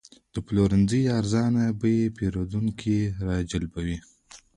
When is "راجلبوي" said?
3.27-3.97